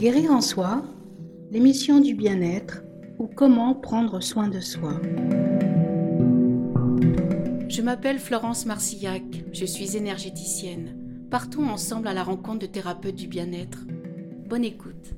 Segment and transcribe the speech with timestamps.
[0.00, 0.82] Guérir en soi,
[1.50, 2.80] l'émission du bien-être
[3.18, 4.98] ou comment prendre soin de soi.
[7.68, 9.22] Je m'appelle Florence Marcillac,
[9.52, 10.96] je suis énergéticienne.
[11.30, 13.80] Partons ensemble à la rencontre de thérapeutes du bien-être.
[14.48, 15.12] Bonne écoute.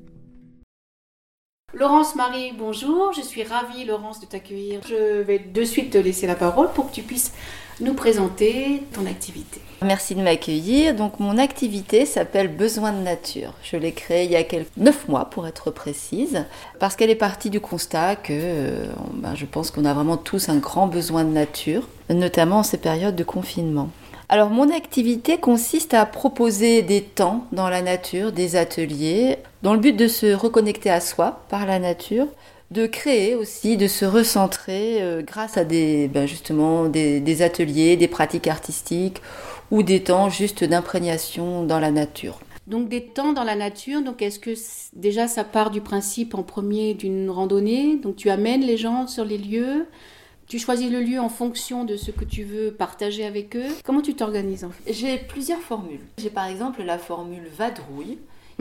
[1.82, 4.78] Laurence Marie, bonjour, je suis ravie Laurence de t'accueillir.
[4.88, 7.32] Je vais de suite te laisser la parole pour que tu puisses
[7.80, 9.60] nous présenter ton activité.
[9.82, 10.94] Merci de m'accueillir.
[10.94, 13.54] Donc mon activité s'appelle Besoin de nature.
[13.64, 16.44] Je l'ai créée il y a quelques 9 mois pour être précise,
[16.78, 20.50] parce qu'elle est partie du constat que euh, ben, je pense qu'on a vraiment tous
[20.50, 23.90] un grand besoin de nature, notamment en ces périodes de confinement.
[24.32, 29.78] Alors mon activité consiste à proposer des temps dans la nature, des ateliers, dans le
[29.78, 32.26] but de se reconnecter à soi par la nature,
[32.70, 38.08] de créer aussi, de se recentrer euh, grâce à des, ben, justement des, ateliers, des
[38.08, 39.20] pratiques artistiques
[39.70, 42.40] ou des temps juste d'imprégnation dans la nature.
[42.66, 44.52] Donc des temps dans la nature, donc est-ce que
[44.94, 47.96] déjà ça part du principe en premier d'une randonnée?
[47.96, 49.86] Donc tu amènes les gens sur les lieux,
[50.52, 53.68] tu choisis le lieu en fonction de ce que tu veux partager avec eux.
[53.84, 54.92] Comment tu t'organises en fait?
[54.92, 56.02] J'ai plusieurs formules.
[56.18, 58.18] J'ai par exemple la formule vadrouille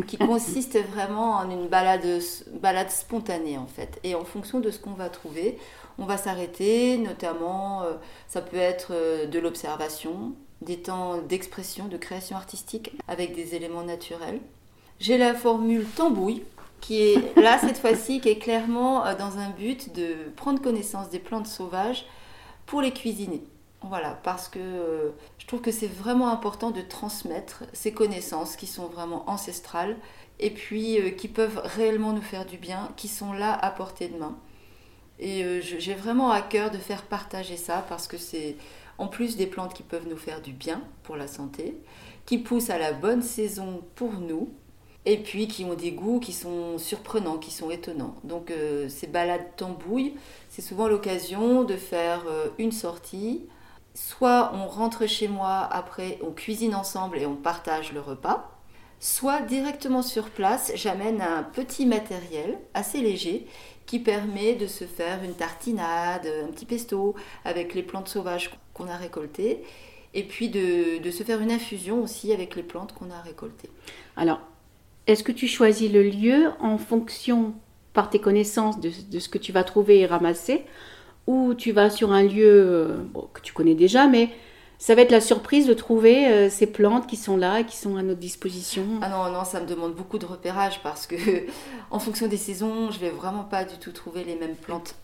[0.07, 2.21] qui consiste vraiment en une balade,
[2.61, 3.99] balade spontanée en fait.
[4.05, 5.57] Et en fonction de ce qu'on va trouver,
[5.97, 7.95] on va s'arrêter, notamment euh,
[8.29, 10.31] ça peut être euh, de l'observation,
[10.61, 14.39] des temps d'expression, de création artistique avec des éléments naturels.
[15.01, 16.43] J'ai la formule tambouille
[16.81, 21.09] qui est là cette fois-ci, qui est clairement euh, dans un but de prendre connaissance
[21.09, 22.05] des plantes sauvages
[22.65, 23.43] pour les cuisiner.
[23.83, 28.67] Voilà, parce que euh, je trouve que c'est vraiment important de transmettre ces connaissances qui
[28.67, 29.95] sont vraiment ancestrales
[30.39, 34.09] et puis euh, qui peuvent réellement nous faire du bien, qui sont là à portée
[34.09, 34.37] de main.
[35.23, 38.55] Et j'ai vraiment à cœur de faire partager ça parce que c'est
[38.97, 41.77] en plus des plantes qui peuvent nous faire du bien pour la santé,
[42.25, 44.49] qui poussent à la bonne saison pour nous,
[45.05, 48.15] et puis qui ont des goûts qui sont surprenants, qui sont étonnants.
[48.23, 48.53] Donc
[48.87, 50.13] ces balades tambouilles,
[50.49, 52.23] c'est souvent l'occasion de faire
[52.59, 53.47] une sortie
[53.93, 58.51] soit on rentre chez moi après, on cuisine ensemble et on partage le repas,
[58.99, 63.47] soit directement sur place, j'amène un petit matériel assez léger
[63.85, 68.87] qui permet de se faire une tartinade, un petit pesto avec les plantes sauvages qu'on
[68.87, 69.63] a récoltées
[70.13, 73.69] et puis de, se faire une infusion aussi avec les plantes qu'on a récoltées.
[74.15, 74.39] Alors,
[75.07, 77.53] est-ce que tu choisis le lieu en fonction,
[77.93, 80.65] par tes connaissances, de, de ce que tu vas trouver et ramasser
[81.27, 82.97] ou tu vas sur un lieu euh,
[83.33, 84.29] que tu connais déjà, mais
[84.77, 87.77] ça va être la surprise de trouver euh, ces plantes qui sont là et qui
[87.77, 88.83] sont à notre disposition?
[89.01, 91.15] Ah non, non, ça me demande beaucoup de repérage parce que
[91.91, 94.95] en fonction des saisons, je vais vraiment pas du tout trouver les mêmes plantes.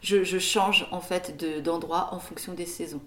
[0.00, 3.02] Je, change en fait d'endroit en fonction des saisons.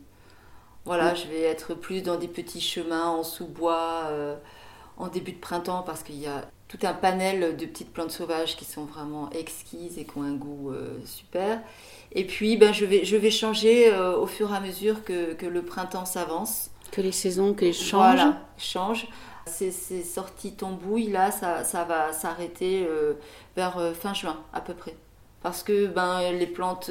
[0.83, 4.35] Voilà, je vais être plus dans des petits chemins en sous-bois euh,
[5.01, 8.55] en début de printemps parce qu'il y a tout un panel de petites plantes sauvages
[8.55, 10.71] qui sont vraiment exquises et qui ont un goût
[11.05, 11.59] super.
[12.13, 15.33] Et puis, ben, je, vais, je vais changer euh, au fur et à mesure que,
[15.33, 16.69] que le printemps s'avance.
[16.91, 18.15] Que les saisons, que les changent.
[18.15, 19.07] Voilà, changent.
[19.45, 23.13] Ces, ces sorties tombouilles, là, ça, ça va s'arrêter euh,
[23.55, 24.95] vers euh, fin juin, à peu près.
[25.41, 26.89] Parce que ben, les plantes...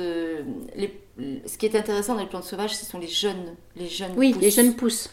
[0.76, 1.00] les,
[1.46, 4.34] ce qui est intéressant dans les plantes sauvages, ce sont les jeunes, les jeunes Oui,
[4.40, 5.10] les jeunes pousses.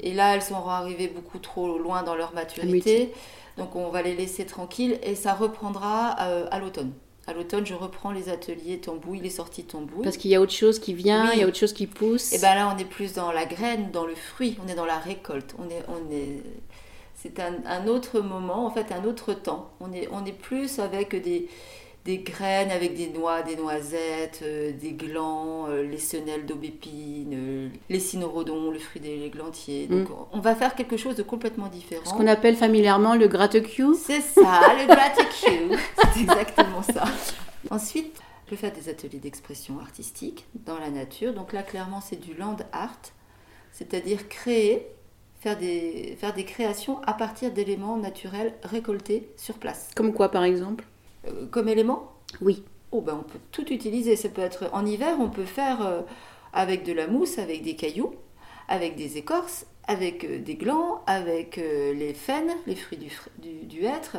[0.00, 3.12] Et là, elles sont arrivées beaucoup trop loin dans leur maturité.
[3.56, 6.92] Donc, on va les laisser tranquilles et ça reprendra à l'automne
[7.26, 10.04] à l'automne, je reprends les ateliers tambouille, les sorties tambouille.
[10.04, 12.32] Parce qu'il y a autre chose qui vient, il y a autre chose qui pousse.
[12.32, 14.84] Et bien là, on est plus dans la graine, dans le fruit, on est dans
[14.84, 15.54] la récolte.
[15.58, 16.42] On est, on est,
[17.14, 19.72] c'est un, autre moment, en fait, un autre temps.
[19.80, 21.48] On est, on est plus avec des,
[22.06, 27.68] des graines avec des noix, des noisettes, euh, des glands, euh, les senelles d'aubépine, euh,
[27.90, 29.88] les cynorhodons, le fruit des glantiers.
[29.88, 30.14] Donc mm.
[30.32, 32.04] on va faire quelque chose de complètement différent.
[32.04, 33.96] Ce qu'on appelle familièrement le gratte-cul.
[34.00, 35.76] C'est ça, le gratte-cul.
[36.14, 37.04] C'est exactement ça.
[37.70, 41.34] Ensuite, je vais faire des ateliers d'expression artistique dans la nature.
[41.34, 43.00] Donc là, clairement, c'est du land art,
[43.72, 44.86] c'est-à-dire créer
[45.40, 49.90] faire des, faire des créations à partir d'éléments naturels récoltés sur place.
[49.96, 50.84] Comme quoi, par exemple?
[51.26, 52.64] Euh, comme élément Oui.
[52.92, 54.16] Oh, ben on peut tout utiliser.
[54.16, 56.02] Ça peut être en hiver, on peut faire euh,
[56.52, 58.14] avec de la mousse, avec des cailloux,
[58.68, 64.18] avec des écorces, avec euh, des glands, avec les faines, les fruits du, du, hêtre,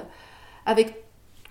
[0.65, 1.04] avec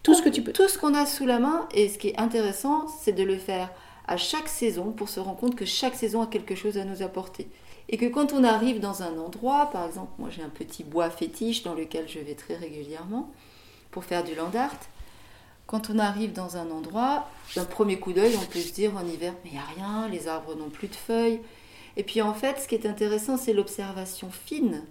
[0.03, 0.53] tout ce que tu peux.
[0.53, 1.69] Tout ce qu'on a sous la main.
[1.75, 3.71] Et ce qui est intéressant, c'est de le faire
[4.09, 7.03] à chaque saison pour se rendre compte que chaque saison a quelque chose à nous
[7.03, 7.49] apporter.
[7.89, 11.11] Et que quand on arrive dans un endroit, par exemple, moi j'ai un petit bois
[11.11, 13.33] fétiche dans lequel je vais très régulièrement
[13.91, 14.77] pour faire du land art,
[15.67, 19.07] quand on arrive dans un endroit, d'un premier coup d'œil, on peut se dire en
[19.07, 21.41] hiver, mais il n'y a rien, les arbres n'ont plus de feuilles.
[21.97, 24.85] Et puis en fait, ce qui est intéressant, c'est l'observation fine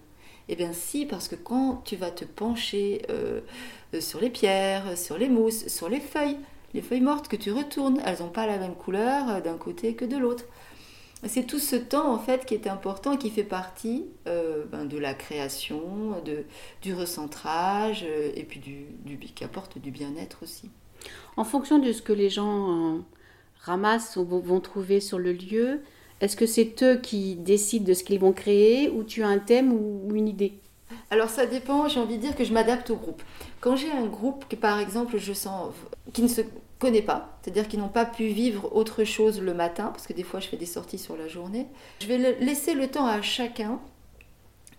[0.50, 3.42] Eh bien si, parce que quand tu vas te pencher euh,
[4.00, 6.38] sur les pierres, sur les mousses, sur les feuilles,
[6.74, 10.04] les feuilles mortes que tu retournes, elles n'ont pas la même couleur d'un côté que
[10.04, 10.44] de l'autre.
[11.28, 14.98] C'est tout ce temps en fait qui est important qui fait partie euh, ben, de
[14.98, 16.46] la création, de,
[16.82, 20.70] du recentrage euh, et puis du, du, qui apporte du bien-être aussi.
[21.38, 23.00] En fonction de ce que les gens
[23.62, 25.82] ramassent ou vont trouver sur le lieu,
[26.22, 29.40] est-ce que c'est eux qui décident de ce qu'ils vont créer ou tu as un
[29.40, 30.54] thème ou une idée?
[31.10, 33.22] Alors ça dépend, j'ai envie de dire que je m'adapte au groupe.
[33.60, 35.74] Quand j'ai un groupe que par exemple je sens
[36.14, 36.42] qui ne se
[37.02, 40.40] pas, c'est-à-dire qui n'ont pas pu vivre autre chose le matin, parce que des fois
[40.40, 41.68] je fais des sorties sur la journée,
[42.02, 43.80] je vais laisser le temps à chacun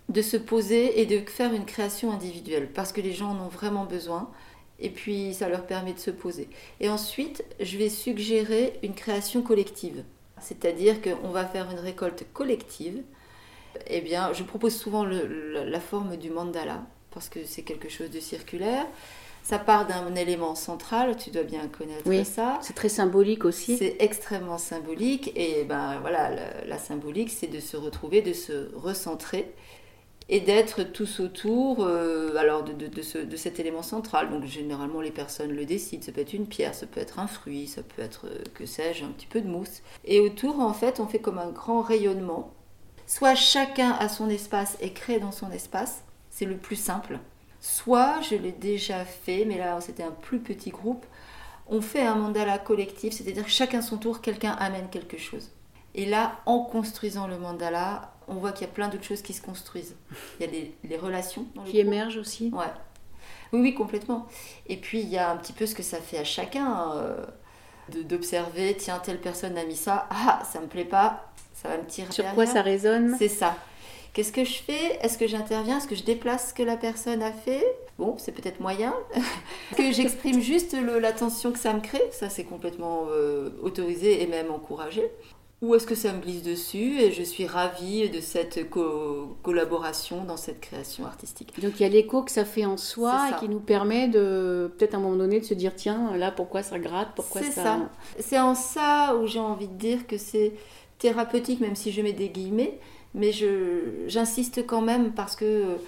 [0.08, 3.48] de se poser et de faire une création individuelle, parce que les gens en ont
[3.48, 4.30] vraiment besoin,
[4.78, 6.48] et puis ça leur permet de se poser.
[6.80, 10.04] Et ensuite, je vais suggérer une création collective.
[10.38, 13.02] C'est-à-dire qu'on va faire une récolte collective.
[13.86, 18.20] Eh bien, je propose souvent la forme du mandala parce que c'est quelque chose de
[18.20, 18.86] circulaire.
[19.48, 22.58] Ça part d'un élément central, tu dois bien connaître oui, ça.
[22.62, 23.76] C'est très symbolique aussi.
[23.76, 28.74] C'est extrêmement symbolique et ben voilà, la, la symbolique, c'est de se retrouver, de se
[28.74, 29.54] recentrer
[30.28, 34.30] et d'être tous autour euh, alors de, de, ce, de, cet élément central.
[34.30, 37.28] Donc généralement les personnes le décident, ça peut être une pierre, ça peut être un
[37.28, 39.82] fruit, ça peut être, euh, que sais-je, un petit peu de mousse.
[40.04, 42.52] Et autour, en fait, on fait comme un grand rayonnement.
[43.06, 47.20] Soit chacun a son espace et crée dans son espace, c'est le plus simple.
[47.60, 51.04] Soit, je l'ai déjà fait, mais là c'était un plus petit groupe,
[51.68, 55.50] on fait un mandala collectif, c'est-à-dire chacun son tour, quelqu'un amène quelque chose.
[55.94, 59.32] Et là, en construisant le mandala, on voit qu'il y a plein d'autres choses qui
[59.32, 59.96] se construisent.
[60.38, 61.46] Il y a les relations.
[61.64, 62.50] qui émergent aussi.
[62.52, 62.66] Ouais.
[63.52, 64.26] Oui, oui, complètement.
[64.66, 67.24] Et puis, il y a un petit peu ce que ça fait à chacun euh,
[68.04, 71.86] d'observer, tiens, telle personne a mis ça, ah, ça me plaît pas, ça va me
[71.86, 73.16] tirer Sur quoi ça résonne?
[73.18, 73.56] C'est ça.
[74.16, 74.98] Qu'est-ce que je fais?
[75.02, 75.76] Est-ce que j'interviens?
[75.76, 77.62] Est-ce que je déplace ce que la personne a fait?
[77.98, 78.94] Bon, c'est peut-être moyen.
[79.76, 82.00] que j'exprime juste l'attention que ça me crée?
[82.12, 85.10] Ça, c'est complètement euh, autorisé et même encouragé
[85.62, 88.68] ou est-ce que ça me glisse dessus et je suis ravie de cette
[89.42, 91.58] collaboration dans cette création artistique?
[91.60, 94.70] Donc il y a l'écho que ça fait en soi et qui nous permet de
[94.76, 97.08] peut-être à un moment donné de se dire tiens là pourquoi ça gratte?
[97.16, 97.48] Pourquoi ça.
[97.48, 97.90] C'est ça.
[98.18, 100.52] C'est en ça où j'ai envie de dire que c'est
[100.98, 102.78] thérapeutique même si je mets des guillemets,
[103.16, 103.32] mais
[104.06, 105.78] j'insiste quand même parce que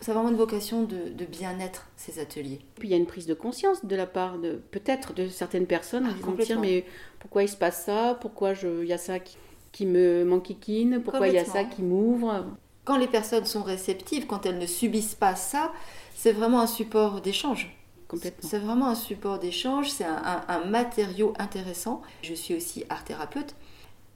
[0.00, 2.60] c'est vraiment une vocation de, bien-être, ces ateliers.
[2.78, 5.66] Puis il y a une prise de conscience de la part de peut-être de certaines
[5.66, 6.84] personnes ah, en disant mais
[7.20, 8.18] pourquoi il se passe ça?
[8.20, 9.36] Pourquoi il y a ça qui,
[9.70, 12.46] qui me m'enquiquine Pourquoi il y a ça qui m'ouvre?
[12.84, 15.72] Quand les personnes sont réceptives, quand elles ne subissent pas ça,
[16.16, 17.76] c'est vraiment un support d'échange.
[18.40, 22.02] C'est vraiment un support d'échange, c'est un, un, matériau intéressant.
[22.22, 23.54] Je suis aussi art thérapeute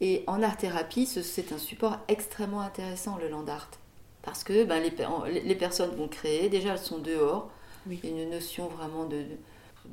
[0.01, 3.71] et en art thérapie, c'est un support extrêmement intéressant, le land art.
[4.23, 7.51] Parce que ben, les, les, personnes vont créer, déjà elles sont dehors,
[7.87, 8.01] oui.
[8.03, 9.25] une notion vraiment de,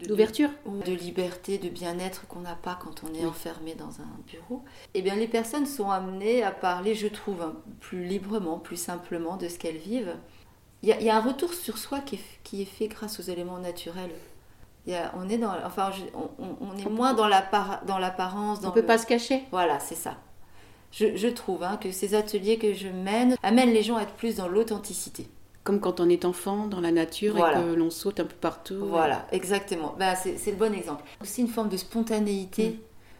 [0.07, 4.09] d'ouverture de, de, liberté, de bien-être qu'on n'a pas quand on est enfermé dans un
[4.27, 4.63] bureau.
[4.93, 9.47] Eh bien les personnes sont amenées à parler, je trouve, plus librement, plus simplement de
[9.47, 10.15] ce qu'elles vivent.
[10.81, 13.59] Il y, a, un retour sur soi qui est, qui est fait grâce aux éléments
[13.59, 14.11] naturels.
[14.85, 18.59] Il y a, on est dans, enfin, on, on, est moins dans l'apparence.
[18.63, 19.43] on ne peut pas se cacher.
[19.51, 20.15] Voilà, c'est ça
[20.93, 24.35] je, trouve hein, que ces ateliers que je mène amènent les gens à être plus
[24.35, 25.27] dans l'authenticité.
[25.63, 28.85] Comme quand on est enfant dans la nature et que l'on saute un peu partout.
[28.85, 29.95] Voilà, exactement.
[29.97, 31.03] Bah, c'est le bon exemple.
[31.21, 32.69] Aussi une forme de spontanéité.
[32.69, 32.77] Mm.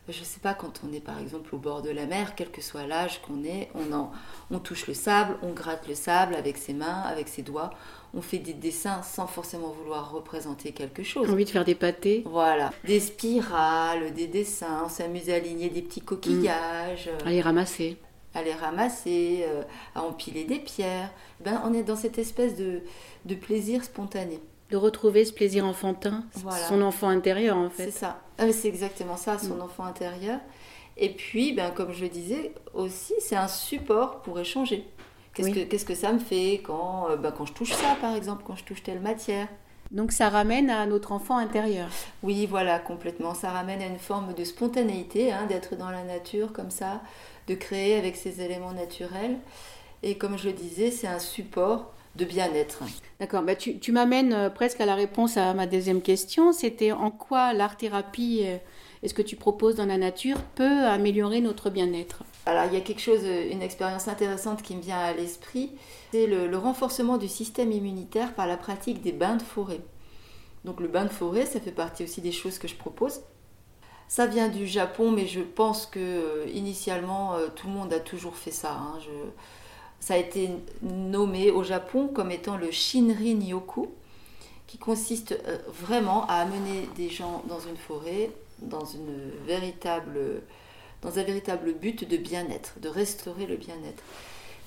[0.10, 2.52] Je ne sais pas, quand on est par exemple au bord de la mer, quel
[2.52, 4.12] que soit l'âge qu'on est, on, en,
[4.52, 7.70] on touche le sable, on gratte le sable avec ses mains, avec ses doigts,
[8.14, 11.30] on fait des dessins sans forcément vouloir représenter quelque chose.
[11.30, 12.24] Envie de faire des pâtés.
[12.26, 17.10] Voilà, des spirales, des dessins, on s'amuse à aligner des petits coquillages.
[17.26, 17.98] À les ramasser.
[18.34, 19.64] À les ramasser, euh,
[19.96, 21.12] à empiler des pierres.
[21.46, 22.82] Ben, on est dans cette espèce de,
[23.24, 24.42] de plaisir spontané
[24.74, 26.24] de retrouver ce plaisir enfantin,
[26.68, 27.92] son enfant intérieur en fait.
[27.92, 28.22] C'est ça.
[28.40, 29.62] Ah, c'est exactement ça, son mm.
[29.62, 30.40] enfant intérieur.
[30.98, 34.84] Et puis, ben, comme je le disais, aussi, c'est un support pour échanger.
[35.36, 38.16] Qu'est-ce, que, qu'est-ce que ça me fait quand, euh, ben, quand je touche ça, par
[38.16, 39.48] exemple, quand je touche telle matière?
[39.92, 41.88] Donc ça ramène à notre enfant intérieur.
[42.24, 43.36] Oui, voilà, complètement.
[43.36, 47.02] Ça ramène à une forme de spontanéité, hein, d'être dans la nature comme ça,
[47.48, 49.38] de créer avec ces éléments naturels.
[50.02, 52.84] Et comme je le disais, c'est un support de bien-être.
[53.20, 56.54] D'accord, bah tu, tu m'amènes euh, presque à la réponse à ma deuxième question.
[56.54, 58.58] C'était en quoi l'art-thérapie euh,
[59.02, 62.24] et ce que tu proposes dans la nature peut améliorer notre bien-être?
[62.46, 65.72] Alors il y a quelque chose, euh, une expérience intéressante qui me vient à l'esprit,
[66.12, 69.82] c'est le, renforcement du système immunitaire par la pratique des bains de forêt.
[70.66, 73.22] Donc le bain de forêt, ça fait partie aussi des choses que je propose.
[74.08, 78.52] Ça vient du Japon, mais je pense que initialement tout le monde a toujours fait
[78.52, 78.74] ça.
[78.74, 79.00] Hein.
[79.00, 79.10] Je
[80.04, 80.50] Ça a été
[80.82, 83.90] nommé au Japon comme étant le Shinrin Yoku,
[84.68, 88.30] qui consiste euh, vraiment à amener des gens dans une forêt,
[88.60, 90.42] dans, une véritable,
[91.02, 94.04] dans un véritable but de bien-être, de restaurer le bien-être.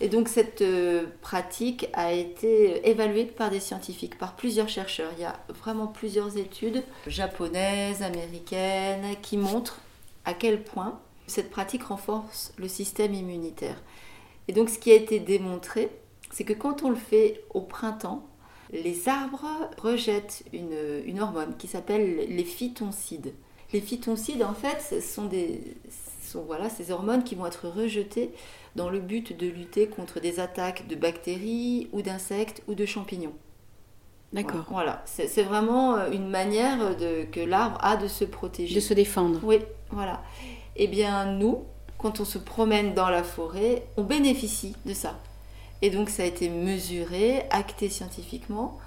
[0.01, 5.13] Et donc cette euh, pratique a été évaluée par des scientifiques, par plusieurs chercheurs.
[5.19, 9.83] Il y a vraiment plusieurs études japonaises, américaines, qui montrent
[10.25, 13.77] à quel point cette pratique renforce le système immunitaire.
[14.49, 15.91] Et donc ce qui a été démontré,
[16.31, 18.27] c'est que quand on le fait au printemps,
[18.73, 19.47] les arbres
[19.79, 23.33] rejettent une, hormone qui s'appelle les phytoncides.
[23.73, 25.61] Les phytoncides, en fait, ce sont, des,
[26.23, 28.33] sont voilà, ces hormones qui vont être rejetées
[28.75, 33.35] dans le but de lutter contre des attaques de bactéries ou d'insectes ou de champignons.
[34.33, 34.67] D'accord.
[34.71, 38.75] Voilà, c'est vraiment euh, une manière de, que l'arbre a de se protéger.
[38.75, 39.41] De se défendre.
[39.43, 39.61] Oui,
[39.91, 40.23] voilà.
[40.75, 41.65] Eh bien, nous,
[42.07, 45.19] quand on se promène dans la forêt, on bénéficie de ça.
[45.83, 48.79] Et donc, ça a été mesuré, acté scientifiquement,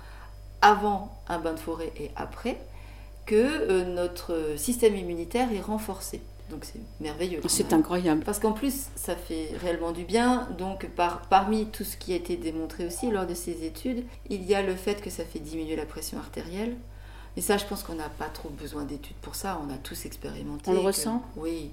[0.61, 2.57] avant un bain de forêt et après,
[3.25, 6.21] que euh, notre système immunitaire est renforcé.
[6.49, 7.41] Donc c'est merveilleux.
[7.47, 8.23] C'est incroyable.
[8.23, 10.47] Parce qu'en plus, ça fait réellement du bien.
[10.57, 14.43] Donc par, parmi tout ce qui a été démontré aussi lors de ces études, il
[14.45, 16.75] y a le fait que ça fait diminuer la pression artérielle.
[17.35, 19.61] Mais ça, je pense qu'on n'a pas trop besoin d'études pour ça.
[19.63, 20.71] On a tous expérimenté.
[20.71, 21.21] On le ressent?
[21.35, 21.69] Oui.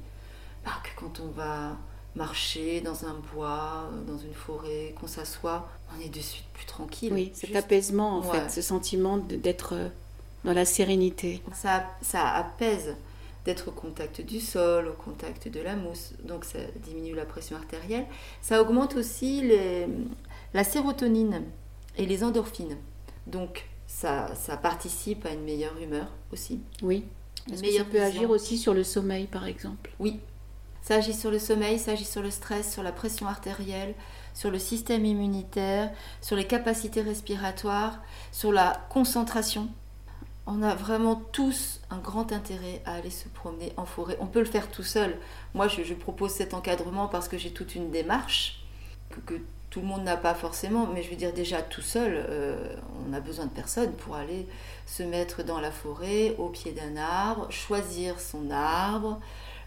[0.67, 1.79] Bah, que quand on va
[2.17, 7.13] marcher dans un bois, dans une forêt, qu'on s'assoit, on est de suite plus tranquille.
[7.13, 9.89] Oui, cet apaisement en fait, ce sentiment d'être euh,
[10.45, 11.41] dans la sérénité.
[11.55, 12.97] Ça, ça apaise
[13.45, 17.57] d'être au contact du sol, au contact de la mousse, donc ça diminue la pression
[17.57, 18.07] artérielle.
[18.43, 19.87] Ça augmente aussi les,
[20.53, 21.45] la sérotonine
[21.97, 22.77] et les endorphines.
[23.29, 26.61] Donc ça, ça participe à une meilleure humeur aussi.
[26.83, 27.05] Oui.
[27.53, 29.93] Est-ce que ça peut agir aussi sur le sommeil par exemple?
[30.01, 30.19] Oui.
[30.87, 33.95] Ça agit sur le sommeil, ça agit sur le stress, sur la pression artérielle,
[34.35, 35.91] sur le système immunitaire,
[36.21, 37.99] sur les capacités respiratoires,
[38.31, 39.69] sur la concentration
[40.47, 44.17] on a vraiment tous un grand intérêt à aller se promener en forêt.
[44.21, 45.19] On peut le faire tout seul.
[45.55, 48.65] Moi, je, propose cet encadrement parce que j'ai toute une démarche
[49.27, 49.35] que,
[49.71, 52.77] tout le monde n'a pas forcément, mais je veux dire déjà tout seul, euh,
[53.07, 54.47] on a besoin de personne pour aller
[54.87, 59.21] se mettre dans la forêt, au pied d'un arbre, choisir son arbre,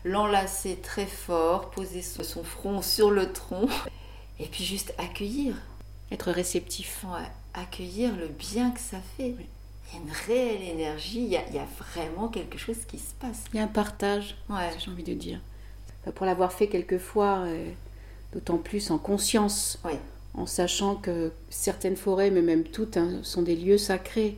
[0.04, 3.68] l'enlacer très fort, poser son front sur le tronc,
[4.40, 5.56] et puis juste accueillir.
[6.12, 7.06] Être réceptif.
[7.06, 9.36] Ouais, accueillir le bien que ça fait
[9.92, 13.46] il y a une réelle énergie, il y, a, vraiment quelque chose qui se passe.
[13.54, 14.70] Il y a un partage, ouais.
[14.78, 15.40] j'ai envie de dire.
[16.16, 17.72] Pour l'avoir fait quelquefois, euh,
[18.34, 19.80] d'autant plus en conscience,
[20.34, 24.38] en sachant que certaines forêts, mais même toutes, hein, sont des lieux sacrés,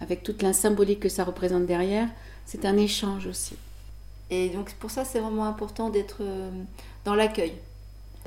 [0.00, 2.08] avec toute la symbolique que ça représente derrière,
[2.46, 3.56] c'est un échange aussi.
[4.30, 6.50] Et donc pour ça, c'est vraiment important d'être euh,
[7.04, 7.54] dans l'accueil.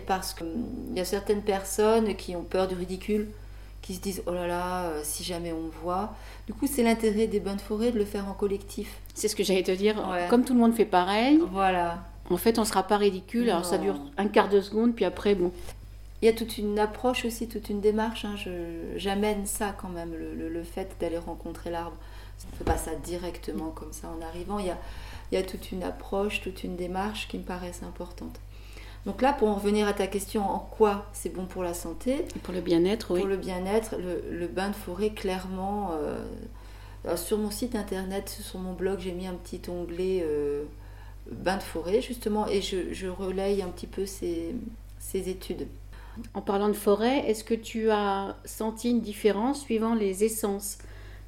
[0.08, 0.48] Parce qu'il
[0.96, 3.30] y a certaines personnes qui ont peur du ridicule,
[3.82, 6.14] qui se disent oh là là, euh, si jamais on voit.
[6.48, 8.98] Du coup, c'est l'intérêt des bonnes forêts de le faire en collectif.
[9.14, 9.96] C'est ce que j'allais te dire.
[10.30, 11.40] Comme tout le monde fait pareil.
[11.52, 12.04] Voilà.
[12.30, 13.50] En fait, on sera pas ridicule.
[13.50, 15.52] Alors ça dure un quart de seconde, puis après, bon.
[16.22, 18.26] Il y a toute une approche aussi, toute une démarche.
[18.26, 18.36] Hein.
[18.96, 21.98] J'amène ça quand même, le, le, fait d'aller rencontrer l'arbre.
[22.46, 24.60] On ne fait pas ça directement comme ça en arrivant.
[24.60, 24.78] Il y a,
[25.32, 28.40] il y a toute une approche, toute une démarche qui me paraissent importantes.
[29.06, 32.26] Donc là, pour en revenir à ta question, en quoi c'est bon pour la santé?
[32.44, 33.22] Pour le bien-être, oui.
[33.22, 38.74] Pour le bien-être, le, bain de forêt, clairement, euh, sur mon site internet, sur mon
[38.74, 40.66] blog, j'ai mis un petit onglet euh,
[41.32, 44.54] bain de forêt, justement, et je, je relaye un petit peu ces,
[45.00, 45.68] ces études.
[46.34, 50.78] En parlant de forêt, est-ce que tu as senti une différence suivant les essences?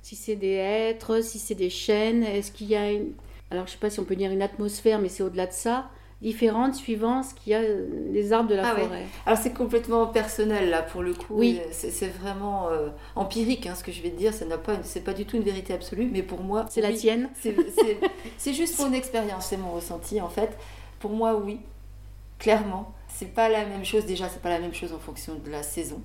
[0.02, 3.14] Si c'est des hêtres, si c'est des chênes, est-ce qu'il y a une...
[3.52, 5.54] Alors je ne sais pas si on peut dire une atmosphère, mais c'est au-delà de
[5.54, 5.90] ça
[6.24, 9.04] différentes suivant ce qu'il y a les arbres de la ah forêt.
[9.26, 11.36] Alors c'est complètement personnel là pour le coup.
[11.36, 11.60] Oui.
[11.72, 14.34] C'est vraiment euh, empirique hein, ce que je vais te dire.
[14.34, 16.66] Ça n'a pas, c'est pas du tout une vérité absolue, mais pour moi.
[16.70, 17.30] C'est la tienne.
[18.38, 20.58] C'est juste mon expérience, c'est mon ressenti en fait.
[21.00, 21.60] Pour moi, oui,
[22.40, 22.94] clairement.
[23.10, 24.06] C'est pas la même chose.
[24.06, 26.02] Déjà, c'est pas la même chose en fonction de la saison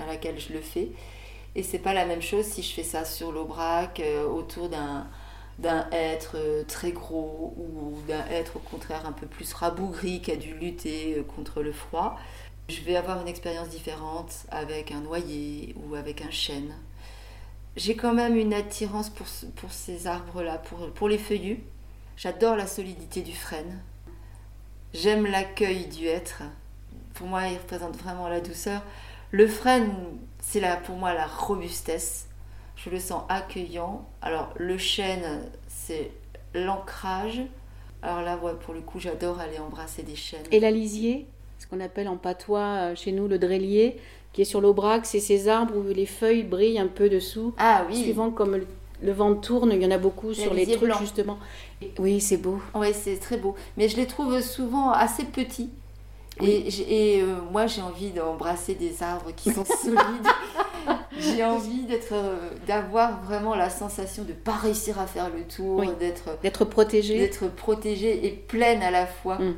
[0.00, 0.88] à laquelle je le fais,
[1.54, 5.08] et c'est pas la même chose si je fais ça sur l'Aubrac euh, autour d'un
[5.58, 10.30] d'un être euh, très gros ou d'un être au contraire un peu plus rabougri qui
[10.30, 12.18] a dû lutter euh, contre le froid.
[12.68, 16.74] Je vais avoir une expérience différente avec un noyer ou avec un chêne.
[17.76, 21.62] J'ai quand même une attirance pour, pour ces arbres-là, pour, pour les feuillus.
[22.16, 23.80] J'adore la solidité du frêne.
[24.92, 26.42] J'aime l'accueil du être.
[27.14, 28.82] Pour moi, il représente vraiment la douceur.
[29.30, 29.92] Le frêne,
[30.40, 32.27] c'est pour moi la robustesse
[32.78, 34.06] je le sens accueillant.
[34.22, 36.10] Alors le chêne, c'est
[36.54, 37.42] l'ancrage.
[38.02, 40.44] Alors là, ouais, pour le coup, j'adore aller embrasser des chênes.
[40.50, 41.26] Et la lisier
[41.58, 43.96] ce qu'on appelle en patois euh, chez nous le drélier,
[44.32, 45.04] qui est sur l'aubrac.
[45.04, 47.52] C'est ces arbres où les feuilles brillent un peu dessous.
[47.58, 47.96] Ah oui.
[48.02, 48.66] Suivant comme le,
[49.02, 50.98] le vent tourne, il y en a beaucoup sur les trucs blanc.
[51.00, 51.38] justement.
[51.98, 52.60] Oui, c'est beau.
[52.74, 53.54] Oui, c'est très beau.
[53.76, 55.70] Mais je les trouve souvent assez petits.
[56.42, 59.98] Et, euh, moi, j'ai envie d'embrasser des arbres qui sont solides.
[61.18, 65.80] j'ai envie d'être, euh, d'avoir vraiment la sensation de pas réussir à faire le tour,
[65.80, 65.88] Oui.
[65.98, 67.18] d'être, D'être protégé.
[67.18, 69.38] d'être protégée et pleine à la fois.
[69.38, 69.56] Mm.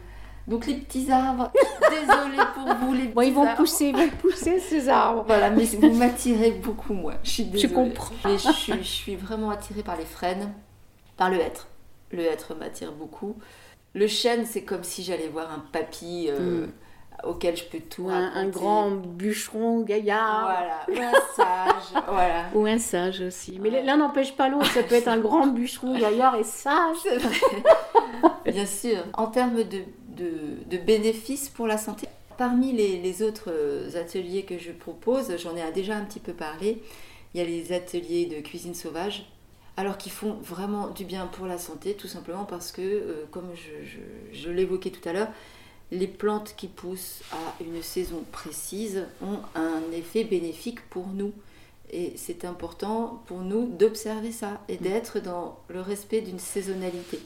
[0.49, 1.51] Donc les petits arbres,
[1.91, 3.57] désolée pour vous les petits Bon, ils vont arbres.
[3.59, 5.25] pousser, ils vont pousser ces arbres.
[5.27, 7.15] Voilà, mais vous m'attirez beaucoup, moi.
[7.23, 7.73] Je suis désolée.
[7.75, 8.15] comprends.
[8.25, 10.51] Mais je suis, je suis vraiment attirée par les frênes,
[11.17, 11.69] par le hêtre.
[12.11, 13.37] Le hêtre m'attire beaucoup.
[13.95, 16.67] Le chêne, c'est comme si j'allais voir un papy euh,
[17.25, 20.43] auquel je peux tout Ou un, un grand bûcheron gaillard.
[20.45, 22.03] Voilà, ou un sage.
[22.09, 22.45] voilà.
[22.55, 23.59] Ou un sage aussi.
[23.61, 23.83] Mais Ouais.
[23.83, 24.71] l'un n'empêche pas l'autre.
[24.73, 26.99] Ça peut être un grand bûcheron gaillard et sage.
[28.47, 28.99] Bien sûr.
[29.15, 29.81] En termes de,
[30.17, 30.31] de,
[30.67, 32.07] de bénéfices pour la santé,
[32.39, 36.33] parmi les, les autres euh, ateliers que je propose, j'en ai déjà un petit peu
[36.33, 36.83] parlé,
[37.35, 39.27] il y a les ateliers de cuisine sauvage.
[39.81, 43.49] Alors qui font vraiment du bien pour la santé, tout simplement parce que, euh, comme
[43.55, 45.29] je, je- je l'évoquais tout à l'heure,
[45.91, 51.33] les plantes qui poussent à une saison précise ont un effet bénéfique pour nous.
[51.91, 57.19] Et c'est important pour nous d'observer ça et d'être dans le respect d'une saisonnalité.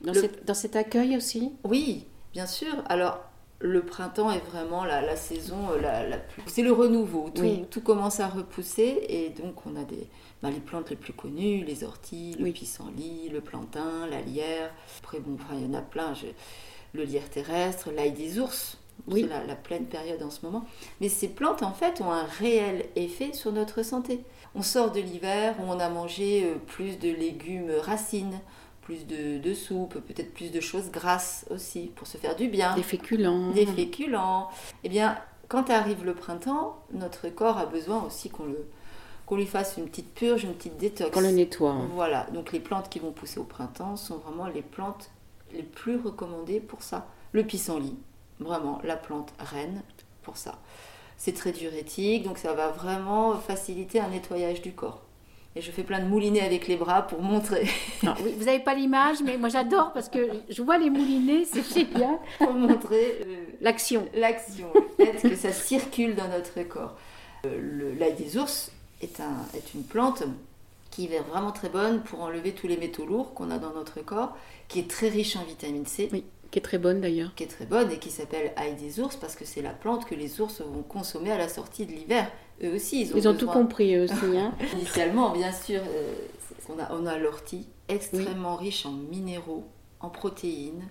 [0.00, 1.52] Dans, Le- cet, dans cet accueil aussi?
[1.62, 2.72] Oui, bien sûr.
[2.86, 3.20] Alors,
[3.62, 6.42] le printemps est vraiment la, la saison euh, la, la plus...
[6.46, 7.30] C'est le renouveau.
[7.34, 7.64] Tout, Oui.
[7.70, 10.08] tout commence à repousser et donc on a des,
[10.42, 12.52] bah, les plantes les plus connues, les orties, le Oui.
[12.52, 14.70] pissenlit, le plantain, la lierre.
[14.98, 16.12] Après, bon, enfin, il y en a plein.
[16.14, 16.26] Je-
[16.94, 18.76] Le lierre terrestre, l'ail des ours.
[19.08, 19.22] Oui.
[19.22, 20.64] C'est la, la pleine période en ce moment.
[21.00, 24.20] Mais ces plantes, en fait, ont un réel effet sur notre santé.
[24.54, 28.38] On sort de l'hiver où on a mangé euh, plus de légumes racines,
[28.82, 32.74] plus de, de soupe, peut-être plus de choses grasses aussi, pour se faire du bien,
[32.74, 33.50] Des féculents.
[33.52, 34.50] des féculents.
[34.84, 35.16] Eh bien,
[35.48, 38.66] quand arrive le printemps, notre corps a besoin aussi qu'on le
[39.24, 41.10] qu'on lui fasse une petite purge, une petite détox.
[41.12, 41.76] Qu'on le nettoie.
[41.94, 45.10] Voilà, donc les plantes qui vont pousser au printemps sont vraiment les plantes
[45.52, 47.06] les plus recommandées pour ça.
[47.30, 47.96] Le pissenlit,
[48.40, 49.82] vraiment la plante reine
[50.22, 50.58] pour ça.
[51.16, 55.02] C'est très diurétique, donc ça va vraiment faciliter un nettoyage du corps.
[55.54, 57.64] Et je fais plein de moulinets avec les bras pour montrer,
[58.02, 61.62] oui, vous n'avez pas l'image, mais moi j'adore parce que je vois les moulinets, c'est
[61.74, 62.18] génial.
[62.38, 64.08] pour montrer euh, L'action.
[64.14, 66.96] l'action, le fait que ça circule dans notre corps.
[67.46, 68.70] Euh, L'ail des ours
[69.02, 70.22] est, un, est une plante
[70.90, 74.00] qui est vraiment très bonne pour enlever tous les métaux lourds qu'on a dans notre
[74.02, 74.34] corps,
[74.68, 77.34] qui est très riche en vitamine C, Oui, qui est très bonne d'ailleurs.
[77.34, 80.06] qui est très bonne et qui s'appelle ail des ours parce que c'est la plante
[80.06, 82.30] que les ours vont consommer à la sortie de l'hiver.
[82.62, 84.36] Eux aussi, ils ont, Ils ont tout compris eux aussi.
[84.38, 84.52] Hein.
[84.74, 86.12] Initialement, bien sûr, euh,
[86.68, 89.64] on a, on a l'ortie, extrêmement riche en minéraux,
[90.00, 90.84] en protéines,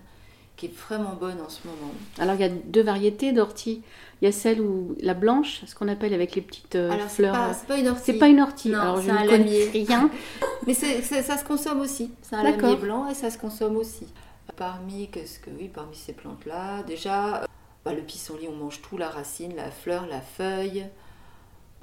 [0.56, 1.92] qui est vraiment bonne en ce moment.
[2.18, 3.82] Alors il y a deux variétés d'orties.
[4.20, 7.08] Il y a celle où la blanche, ce qu'on appelle avec les petites euh, Alors,
[7.08, 7.32] fleurs.
[7.32, 8.02] pas, c'est pas une ortie.
[8.04, 8.68] C'est pas une ortie.
[8.68, 9.64] Non, Alors je un ne connais lamier.
[9.72, 10.10] rien.
[10.66, 12.10] Mais ça se consomme aussi.
[12.22, 14.06] C'est un lamier blanc et ça se consomme aussi.
[14.56, 17.46] Parmi, qu'est-ce que, oui, parmi ces plantes-là, déjà, euh,
[17.84, 20.84] bah, le pissenlit, on mange tout, la racine, la fleur, la feuille.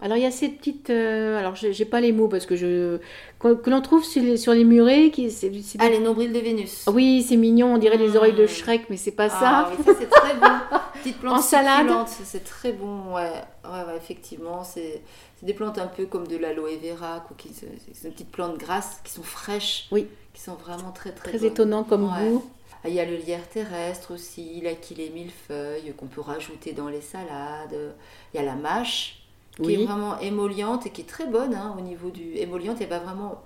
[0.01, 0.89] Alors il y a ces petites.
[0.89, 2.99] euh, alors j'ai pas les mots parce que je
[3.39, 6.39] que, que l'on trouve sur les, sur les murets qui des- Ah, les nombrils de
[6.39, 6.85] Vénus.
[6.91, 8.15] Oui c'est mignon on dirait les Mm.
[8.15, 9.71] oreilles de Shrek mais c'est pas Ah, ça.
[9.77, 10.47] oui, ça c'est très bon.
[11.03, 11.87] Petite plante En salade.
[12.07, 13.13] c'est très bon.
[13.15, 13.31] Ouais,
[13.65, 15.01] ouais, ouais, effectivement, c'est
[15.39, 18.57] c'est des plantes un peu comme de l'aloe vera, quoi, qui- c'est des petites plantes
[18.57, 19.87] grasses qui sont fraîches.
[19.91, 20.07] Oui.
[20.33, 22.29] Qui sont vraiment très très, Très étonnant comme Ouais.
[22.29, 22.45] goût.
[22.83, 27.01] Ah, Il y a le lierre terrestre aussi, l'aquilée millefeuille qu'on peut rajouter dans les
[27.01, 27.93] salades.
[28.33, 29.18] Il y a la mâche
[29.61, 29.81] qui Oui.
[29.81, 32.77] est vraiment émolliente et qui est très bonne hein, au niveau du émolliente.
[32.81, 33.41] Elle va vraiment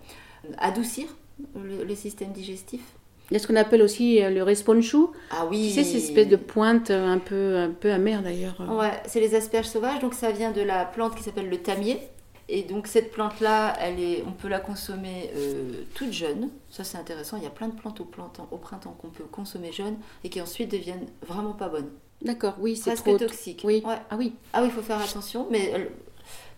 [0.58, 1.08] adoucir
[1.56, 2.82] le, le système digestif.
[3.32, 5.12] Il y a ce qu'on appelle aussi euh, le responchou.
[5.32, 5.70] Ah oui.
[5.70, 8.56] Tu sais cette espèce de pointe euh, un peu un peu amère d'ailleurs.
[8.70, 12.00] Ouais, c'est les asperges sauvages, donc ça vient de la plante qui s'appelle le tamier.
[12.50, 16.50] Et donc cette plante-là, elle est, on peut la consommer euh, toute jeune.
[16.70, 17.38] Ça c'est intéressant.
[17.38, 19.96] Il y a plein de plantes au printemps, au printemps qu'on peut consommer jeune
[20.26, 21.90] et qui ensuite deviennent vraiment pas bonnes,
[22.24, 23.18] D'accord oui c'est presque trop.
[23.18, 23.62] toxiques.
[23.64, 23.84] Oui.
[23.86, 23.96] Ouais.
[24.10, 24.34] Ah oui.
[24.54, 25.92] Ah oui, il faut faire attention, mais elle-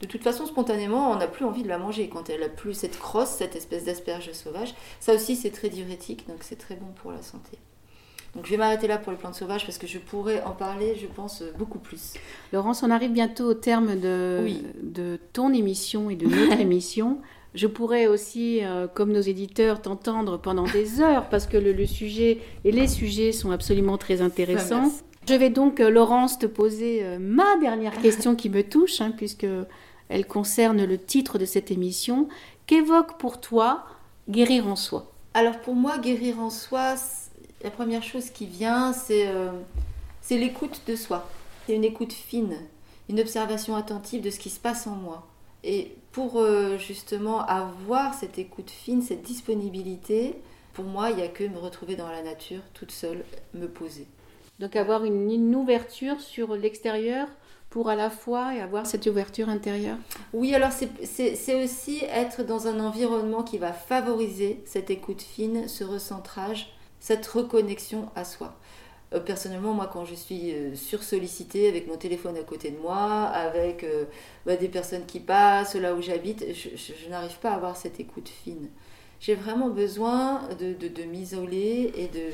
[0.01, 2.73] de toute façon, spontanément, on n'a plus envie de la manger quand elle a plus
[2.73, 4.75] cette crosse, cette espèce d'asperge sauvage.
[4.99, 7.58] Ça aussi, c'est très diurétique, donc c'est très bon pour la santé.
[8.36, 10.95] Donc je vais m'arrêter là pour les plantes sauvages parce que je pourrais en parler,
[11.01, 12.13] je pense, beaucoup plus.
[12.51, 14.62] Laurence, on arrive bientôt au terme de, Oui.
[14.84, 17.19] de ton émission et de notre émission.
[17.54, 21.86] Je pourrais aussi, euh, comme nos éditeurs, t'entendre pendant des heures parce que le, le
[21.86, 24.82] sujet et les sujets sont absolument très intéressants.
[24.82, 25.01] merci.
[25.27, 29.11] Je vais donc, euh, Laurence, te poser euh, ma dernière question qui me touche, hein,
[29.11, 29.47] puisque
[30.07, 32.27] elle concerne le titre de cette émission.
[32.67, 33.85] Qu'évoque pour toi
[34.29, 35.11] guérir en soi?
[35.33, 36.93] Alors pour moi, guérir en soi,
[37.63, 39.49] la première chose qui vient, c'est euh,
[40.21, 41.27] C'est l'écoute de soi.
[41.65, 42.57] C'est une écoute fine,
[43.09, 45.27] une observation attentive de ce qui se passe en moi.
[45.63, 46.39] Et pour
[46.77, 50.35] justement avoir cette écoute fine, cette disponibilité,
[50.73, 54.05] pour moi, il n'y a que me retrouver dans la nature, toute seule, me poser.
[54.60, 57.28] Donc avoir une, ouverture sur l'extérieur
[57.70, 59.98] pour à la fois avoir cette ouverture intérieure
[60.34, 65.84] Oui, alors c'est aussi être dans un environnement qui va favoriser cette écoute fine, ce
[65.84, 68.56] recentrage, cette reconnexion à soi.
[69.13, 73.24] Euh, personnellement, moi, quand je suis euh, sursollicitée avec mon téléphone à côté de moi,
[73.24, 74.06] avec euh,
[74.46, 78.30] bah, des personnes qui passent là où j'habite, je, n'arrive pas à avoir cette écoute
[78.30, 78.70] fine.
[79.19, 82.34] J'ai vraiment besoin de, de, m'isoler et, de,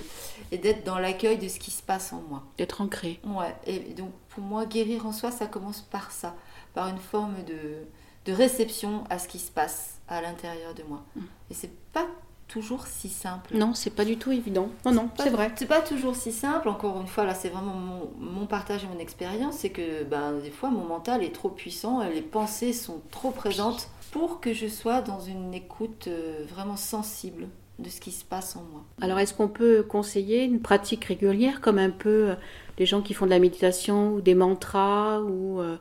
[0.52, 2.44] et d'être dans l'accueil de ce qui se passe en moi.
[2.58, 3.20] D'être ancré.
[3.24, 6.36] Ouais, et donc pour moi, guérir en soi, ça commence par ça,
[6.74, 7.86] par une forme de,
[8.26, 11.04] de réception à ce qui se passe à l'intérieur de moi.
[11.16, 11.22] Mm.
[11.52, 12.08] Et c'est pas
[12.52, 13.56] toujours si simple.
[13.56, 14.70] Non, c'est pas du tout évident.
[14.86, 15.52] Non, non, c'est vrai.
[15.56, 16.68] C'est pas toujours si simple.
[16.68, 17.74] Encore une fois, là, c'est vraiment
[18.20, 19.56] mon, partage et mon expérience.
[19.60, 23.32] C'est que ben, des fois, mon mental est trop puissant et les pensées sont trop
[23.32, 27.48] présentes pour que je sois dans une écoute euh, vraiment sensible
[27.80, 28.84] de ce qui se passe en moi.
[29.02, 32.36] Alors, est-ce qu'on peut conseiller une pratique régulière, comme un peu
[32.78, 35.78] les euh, gens qui font de la méditation ou des mantras ou euh,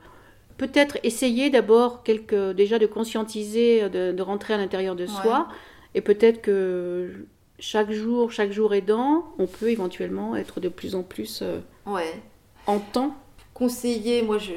[0.56, 5.48] peut-être essayer d'abord quelque, déjà de conscientiser, de, rentrer à l'intérieur de soi
[5.94, 7.26] et peut-être que
[7.58, 12.20] chaque jour, chaque jour aidant, on peut éventuellement être de plus en plus euh, ouais.
[12.66, 13.14] en temps.
[13.60, 14.52] Conseiller, moi, je,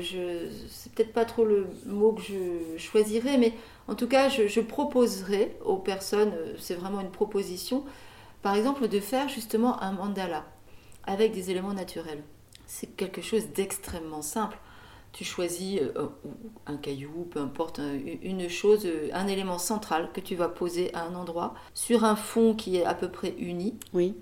[0.70, 3.52] c'est peut-être pas trop le mot que je choisirais, mais
[3.90, 7.84] en tout cas, je, je proposerais aux personnes, euh, c'est vraiment une proposition,
[8.42, 10.46] par exemple, de faire justement un mandala
[11.06, 12.24] avec des éléments naturels.
[12.66, 14.58] C'est quelque chose d'extrêmement simple
[15.14, 16.08] tu choisis euh,
[16.66, 17.80] un caillou, peu importe,
[18.24, 22.16] une chose, euh, un élément central que tu vas poser à un endroit sur un
[22.16, 23.76] fond qui est à peu près uni.
[23.94, 24.16] Oui.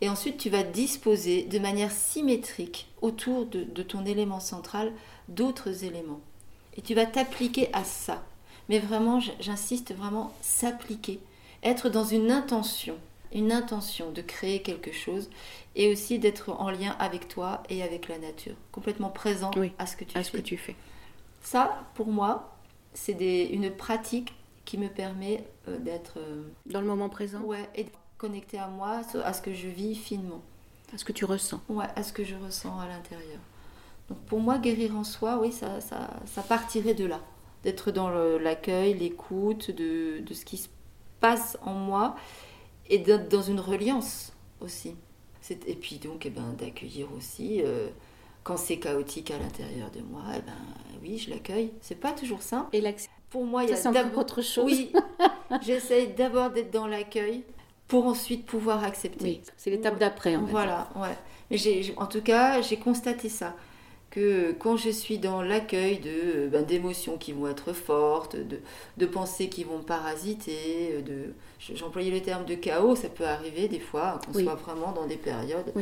[0.00, 4.92] Et ensuite, tu vas disposer de manière symétrique autour de, de ton élément central
[5.28, 6.20] d'autres éléments.
[6.76, 8.24] Et tu vas t'appliquer à ça.
[8.68, 11.18] Mais vraiment, j'insiste vraiment, s'appliquer.
[11.62, 12.96] Être dans une intention
[13.32, 15.28] une intention de créer quelque chose
[15.76, 19.96] et aussi d'être en lien avec toi et avec la nature, complètement présent à ce
[19.96, 20.26] que tu à fais.
[20.26, 20.76] Ce que tu fais.
[21.42, 22.56] Ça, pour moi,
[22.94, 24.34] c'est une pratique
[24.64, 27.40] qui me permet euh, d'être euh, dans le moment présent?
[27.40, 27.86] Ouais, et
[28.18, 30.42] connecté à moi, à ce que je vis finement.
[30.92, 31.60] À ce que tu ressens.
[31.68, 33.38] Ouais, à ce que je ressens à l'intérieur.
[34.08, 37.20] Donc pour moi, guérir en soi, oui, ça, ça, ça partirait de là.
[37.62, 40.68] D'être dans l'accueil, l'écoute de, de ce qui se
[41.20, 42.16] passe en moi
[42.88, 44.94] et d'être dans une reliance aussi.
[45.50, 47.88] Et puis donc eh ben, d'accueillir aussi, euh,
[48.44, 50.52] quand c'est chaotique à l'intérieur de moi, eh ben,
[51.02, 51.72] oui, je l'accueille.
[51.80, 52.68] C'est pas toujours simple.
[52.74, 52.94] Et
[53.30, 54.64] Pour moi, il y a d'abord autre chose.
[54.66, 54.92] Oui,
[55.62, 57.44] j'essaye d'abord d'être dans l'accueil
[57.88, 59.24] pour ensuite pouvoir accepter.
[59.24, 60.36] Oui, c'est l'étape d'après.
[60.36, 61.16] En voilà, ouais.
[61.50, 61.58] Mais
[61.96, 63.54] en tout cas, j'ai constaté ça
[64.10, 68.60] que quand je suis dans l'accueil de ben, d'émotions qui vont être fortes, de,
[68.96, 71.34] de, pensées qui vont parasiter, de
[71.74, 75.16] j'employais le terme de chaos, ça peut arriver des fois qu'on soit vraiment dans des
[75.16, 75.72] périodes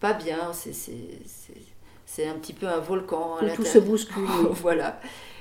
[0.00, 3.38] pas bien, c'est un petit peu un volcan.
[3.42, 4.24] Où tout se bouscule.
[4.52, 5.00] voilà.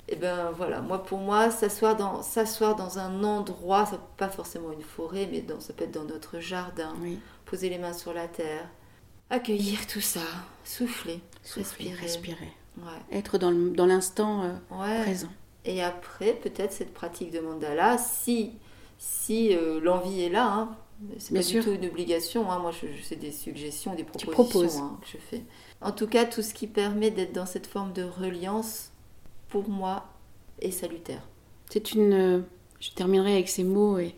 [0.10, 4.72] Et ben voilà, moi pour moi, s'asseoir dans, s'asseoir dans un endroit, ça pas forcément
[4.72, 6.96] une forêt, mais dans, ça peut être dans notre jardin,
[7.46, 8.70] poser les mains sur la terre,
[9.30, 10.22] accueillir tout ça,
[10.64, 11.20] souffler,
[11.56, 11.94] respirer.
[11.96, 12.54] respirer.
[13.12, 15.30] Être dans l'instant euh, présent.
[15.66, 18.54] Et après, peut-être cette pratique de mandala, si,
[18.98, 20.78] si euh, l'envie est là, hein,
[21.18, 24.84] c'est pas du tout une obligation, hein, moi je, je c'est des suggestions, des propositions
[24.84, 25.44] hein, que je fais.
[25.82, 28.92] En tout cas, tout ce qui permet d'être dans cette forme de reliance,
[29.50, 30.06] pour moi,
[30.60, 31.28] est salutaire.
[31.70, 32.14] C'est une.
[32.14, 32.40] Euh,
[32.80, 34.16] je terminerai avec ces mots et,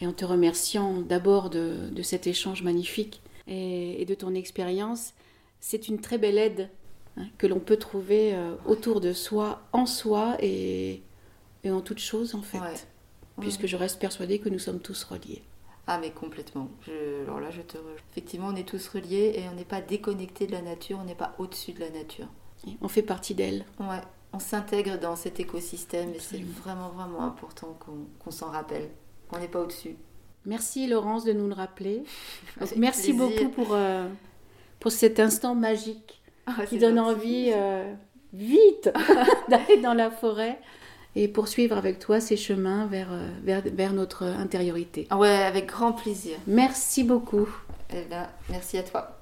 [0.00, 5.14] et en te remerciant d'abord de, de cet échange magnifique et, de ton expérience,
[5.60, 6.68] c'est une très belle aide
[7.16, 11.02] hein, que l'on peut trouver euh, autour de soi, en soi et,
[11.64, 12.88] en toute chose en fait.
[13.40, 15.42] Puisque je reste persuadée que nous sommes tous reliés.
[15.88, 16.68] Ah mais complètement.
[17.24, 17.76] alors là, je te
[18.10, 21.14] Effectivement, on est tous reliés et on n'est pas déconnecté de la nature, on n'est
[21.14, 22.26] pas au-dessus de la nature.
[22.80, 23.64] on fait partie d'elle.
[23.78, 24.00] Ouais,
[24.36, 27.76] on s'intègre dans cet écosystème et c'est vraiment vraiment important
[28.20, 28.90] qu'on s'en rappelle.
[29.32, 29.96] On n'est pas au-dessus.
[30.44, 32.04] Merci Laurence de nous le rappeler.
[32.76, 34.06] Merci beaucoup pour, euh,
[34.78, 37.92] pour cet instant magique ah, qui donne envie euh,
[38.34, 38.90] vite
[39.48, 40.60] d'aller dans la forêt
[41.14, 45.06] et poursuivre avec toi ces chemins vers, euh, vers, vers notre intériorité.
[45.08, 46.36] Ah ouais, avec grand plaisir.
[46.46, 47.48] Merci beaucoup.
[47.90, 49.16] Eh ben, merci à toi.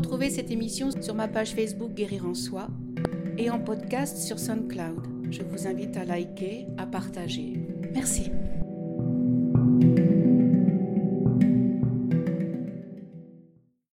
[0.00, 2.68] Retrouver cette émission sur ma page Facebook Guérir en Soi
[3.36, 5.02] et en podcast sur SoundCloud.
[5.30, 7.52] Je vous invite à liker, à partager.
[7.92, 8.30] Merci.